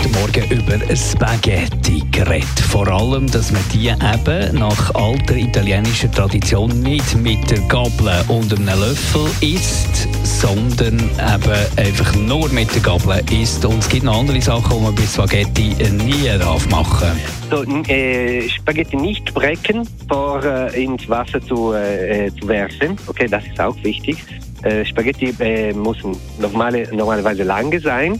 Heute 0.00 0.08
Morgen 0.18 0.50
über 0.50 0.96
Spaghetti 0.96 2.02
geredet. 2.10 2.60
Vor 2.70 2.88
allem, 2.88 3.26
dass 3.30 3.50
man 3.52 3.62
die 3.72 3.88
eben 3.88 4.58
nach 4.58 4.94
alter 4.94 5.36
italienischer 5.36 6.10
Tradition 6.10 6.70
nicht 6.80 7.16
mit 7.16 7.50
der 7.50 7.58
Gabel 7.60 8.10
und 8.28 8.52
einem 8.52 8.66
Löffel 8.66 9.26
isst, 9.40 10.08
sondern 10.22 10.98
eben 10.98 11.76
einfach 11.76 12.14
nur 12.14 12.48
mit 12.50 12.74
der 12.74 12.82
Gabel 12.82 13.20
isst. 13.30 13.64
Und 13.64 13.78
es 13.78 13.88
gibt 13.88 14.04
noch 14.04 14.20
andere 14.20 14.40
Sachen, 14.40 14.78
die 14.78 14.84
man 14.84 14.94
bei 14.94 15.02
Spaghetti 15.02 15.76
nie 16.06 16.38
darf 16.38 16.68
machen 16.70 17.08
So, 17.50 17.62
äh, 17.88 18.48
Spaghetti 18.48 18.96
nicht 18.96 19.34
brechen, 19.34 19.86
vor 20.08 20.42
äh, 20.44 20.82
ins 20.82 21.08
Wasser 21.08 21.40
zu, 21.42 21.74
äh, 21.74 22.30
zu 22.40 22.48
werfen. 22.48 22.96
Okay, 23.06 23.26
das 23.28 23.44
ist 23.44 23.60
auch 23.60 23.76
wichtig. 23.82 24.18
Äh, 24.62 24.84
Spaghetti 24.84 25.34
äh, 25.40 25.72
müssen 25.72 26.16
normale, 26.38 26.88
normalerweise 26.94 27.42
lange 27.42 27.80
sein 27.80 28.18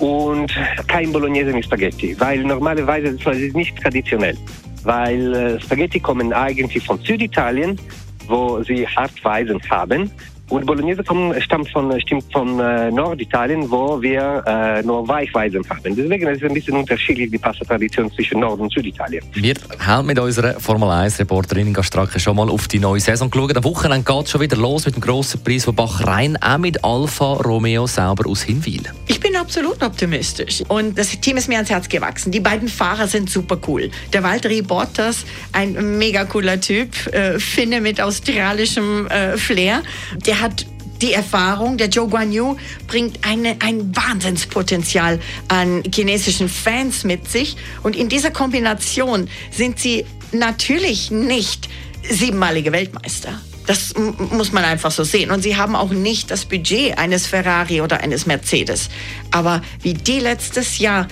und 0.00 0.52
kein 0.86 1.12
Bolognese 1.12 1.52
mit 1.52 1.64
Spaghetti, 1.64 2.18
weil 2.18 2.42
normalerweise 2.42 3.14
das 3.14 3.36
ist 3.36 3.54
nicht 3.54 3.76
traditionell. 3.80 4.36
Weil 4.82 5.34
äh, 5.34 5.60
Spaghetti 5.60 6.00
kommen 6.00 6.32
eigentlich 6.32 6.84
von 6.84 6.98
Süditalien, 7.00 7.78
wo 8.26 8.62
sie 8.62 8.86
Hartweisen 8.86 9.60
haben. 9.70 10.10
Und 10.50 10.66
Bolognese 10.66 11.04
kommt, 11.04 11.40
stammt 11.40 11.70
von, 11.70 11.98
stimmt 12.00 12.24
von 12.32 12.58
äh, 12.58 12.90
Norditalien, 12.90 13.70
wo 13.70 14.02
wir 14.02 14.42
äh, 14.44 14.82
nur 14.82 15.06
Weichweisen 15.06 15.62
haben. 15.70 15.94
Deswegen 15.94 16.26
ist 16.26 16.42
es 16.42 16.48
ein 16.48 16.54
bisschen 16.54 16.76
unterschiedlich, 16.76 17.30
die 17.30 17.38
Pasta-Tradition 17.38 18.10
zwischen 18.12 18.40
Nord- 18.40 18.58
und 18.58 18.72
Süditalien. 18.72 19.22
Wir 19.32 19.54
haben 19.78 20.08
mit 20.08 20.18
unserer 20.18 20.58
Formel 20.58 20.88
1-Reporterin 20.88 21.68
Inga 21.68 21.84
Stracke 21.84 22.18
schon 22.18 22.34
mal 22.34 22.50
auf 22.50 22.66
die 22.66 22.80
neue 22.80 22.98
Saison 22.98 23.30
geschaut. 23.30 23.56
Am 23.56 23.62
Wochenende 23.62 24.12
geht 24.12 24.24
es 24.24 24.30
schon 24.32 24.40
wieder 24.40 24.56
los 24.56 24.86
mit 24.86 24.96
dem 24.96 25.00
grossen 25.00 25.40
Preis 25.44 25.66
von 25.66 25.76
Bachrhein, 25.76 26.36
auch 26.42 26.58
mit 26.58 26.82
Alfa 26.84 27.34
Romeo 27.34 27.86
selber 27.86 28.28
aus 28.28 28.42
Hinwil. 28.42 28.82
Ich 29.06 29.19
absolut 29.40 29.82
optimistisch. 29.82 30.62
Und 30.68 30.98
das 30.98 31.18
Team 31.20 31.36
ist 31.36 31.48
mir 31.48 31.56
ans 31.56 31.70
Herz 31.70 31.88
gewachsen. 31.88 32.30
Die 32.30 32.40
beiden 32.40 32.68
Fahrer 32.68 33.08
sind 33.08 33.30
super 33.30 33.58
cool. 33.66 33.90
Der 34.12 34.22
Valtteri 34.22 34.62
Bottas, 34.62 35.24
ein 35.52 35.98
mega 35.98 36.24
cooler 36.24 36.60
Typ, 36.60 37.06
äh, 37.08 37.38
Finne 37.38 37.80
mit 37.80 38.00
australischem 38.00 39.06
äh, 39.06 39.36
Flair. 39.36 39.82
Der 40.26 40.40
hat 40.40 40.66
die 41.00 41.14
Erfahrung, 41.14 41.78
der 41.78 41.88
Joe 41.88 42.08
Guan 42.08 42.30
Yu 42.30 42.56
bringt 42.86 43.26
eine, 43.26 43.56
ein 43.60 43.96
Wahnsinnspotenzial 43.96 45.18
an 45.48 45.82
chinesischen 45.92 46.48
Fans 46.48 47.04
mit 47.04 47.28
sich. 47.28 47.56
Und 47.82 47.96
in 47.96 48.10
dieser 48.10 48.30
Kombination 48.30 49.28
sind 49.50 49.78
sie 49.78 50.04
natürlich 50.32 51.10
nicht 51.10 51.68
siebenmalige 52.08 52.72
Weltmeister. 52.72 53.40
Das 53.66 53.94
muss 53.94 54.52
man 54.52 54.64
einfach 54.64 54.90
so 54.90 55.04
sehen. 55.04 55.30
Und 55.30 55.42
sie 55.42 55.56
haben 55.56 55.76
auch 55.76 55.90
nicht 55.90 56.30
das 56.30 56.44
Budget 56.44 56.98
eines 56.98 57.26
Ferrari 57.26 57.80
oder 57.80 58.00
eines 58.00 58.26
Mercedes. 58.26 58.88
Aber 59.30 59.62
wie 59.82 59.94
die 59.94 60.18
letztes 60.18 60.78
Jahr 60.78 61.06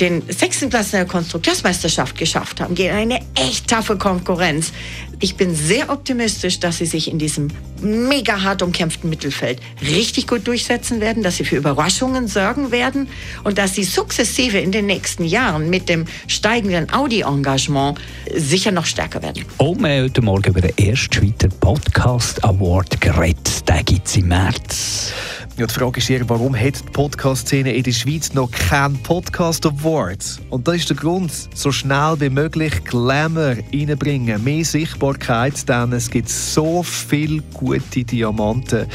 den 0.00 0.22
sechsten 0.28 0.70
Platz 0.70 0.92
in 0.92 0.98
der 1.00 1.06
Konstrukteursmeisterschaft 1.06 2.16
geschafft 2.16 2.60
haben, 2.60 2.74
gegen 2.74 2.94
eine 2.94 3.20
echt 3.34 3.68
taffe 3.68 3.96
Konkurrenz. 3.96 4.72
Ich 5.20 5.36
bin 5.36 5.54
sehr 5.54 5.90
optimistisch, 5.90 6.60
dass 6.60 6.78
sie 6.78 6.86
sich 6.86 7.10
in 7.10 7.18
diesem 7.18 7.48
mega 7.82 8.42
hart 8.42 8.62
umkämpften 8.62 9.10
Mittelfeld 9.10 9.60
richtig 9.82 10.26
gut 10.26 10.46
durchsetzen 10.46 11.00
werden, 11.00 11.22
dass 11.22 11.36
sie 11.36 11.44
für 11.44 11.56
Überraschungen 11.56 12.26
sorgen 12.26 12.72
werden 12.72 13.08
und 13.44 13.58
dass 13.58 13.74
sie 13.74 13.84
sukzessive 13.84 14.58
in 14.58 14.72
den 14.72 14.86
nächsten 14.86 15.24
Jahren 15.24 15.68
mit 15.68 15.88
dem 15.88 16.06
steigenden 16.26 16.90
Audi-Engagement 16.90 17.98
sicher 18.34 18.70
noch 18.70 18.86
stärker 18.86 19.22
werden. 19.22 19.44
Und 19.58 19.82
wir 19.82 19.90
haben 19.90 20.04
heute 20.04 20.22
Morgen 20.22 20.48
über 20.48 20.62
den 20.62 20.76
ersten 20.78 21.12
Schweizer 21.12 21.48
Podcast 21.60 22.42
Award 22.44 23.00
geredet. 23.00 23.68
Den 23.68 23.84
gibt 23.84 24.06
es 24.06 24.16
im 24.16 24.28
März. 24.28 25.12
Ja, 25.56 25.66
die 25.66 25.74
Frage 25.74 25.98
ist 25.98 26.08
eher, 26.08 26.26
warum 26.28 26.56
hat 26.56 26.78
die 26.78 26.90
Podcast-Szene 26.92 27.74
in 27.74 27.82
der 27.82 27.92
Schweiz 27.92 28.32
noch 28.32 28.50
keinen 28.50 28.96
Podcast 29.02 29.66
Award? 29.66 30.40
Und 30.48 30.66
das 30.66 30.76
ist 30.76 30.88
der 30.88 30.96
Grund, 30.96 31.30
so 31.54 31.70
schnell 31.70 32.14
wie 32.18 32.30
möglich 32.30 32.82
Glamour 32.84 33.56
reinbringen, 33.72 34.42
mehr 34.42 34.64
Sichtbarkeit, 34.64 35.68
denn 35.68 35.92
es 35.92 36.10
gibt 36.10 36.30
so 36.30 36.82
viele 36.82 37.42
gute 37.52 38.04
Diamanten 38.04 38.86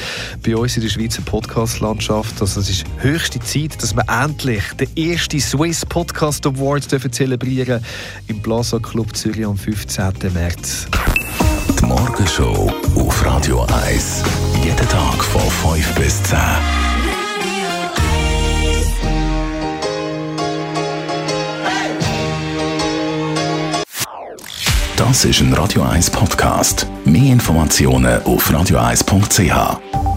bei 0.43 0.55
uns 0.55 0.75
in 0.75 0.83
der 0.83 0.89
Schweizer 0.89 1.21
Podcast-Landschaft. 1.21 2.41
Also 2.41 2.61
es 2.61 2.69
ist 2.69 2.85
höchste 2.97 3.39
Zeit, 3.41 3.81
dass 3.83 3.95
wir 3.95 4.05
endlich 4.07 4.63
den 4.73 4.89
ersten 4.97 5.39
Swiss 5.39 5.85
Podcast 5.85 6.47
Award 6.47 6.91
dürfen 6.91 7.11
zelebrieren 7.11 7.83
im 8.27 8.41
Plaza 8.41 8.79
Club 8.79 9.16
Zürich 9.16 9.45
am 9.45 9.57
15. 9.57 10.13
März. 10.33 10.87
Die 11.79 11.85
Morgenshow 11.85 12.72
auf 12.95 13.25
Radio 13.25 13.67
1. 13.85 14.23
Jeden 14.63 14.89
Tag 14.89 15.15
5 15.74 15.96
bis 15.96 16.22
10. 16.24 16.38
Das 24.96 25.26
ist 25.26 25.42
ein 25.42 25.53
Radio 25.53 25.81
1 25.81 26.12
Podcast. 26.12 26.88
Mehr 27.03 27.34
Informationen 27.34 28.22
auf 28.24 28.50
radio1.ch. 28.52 30.15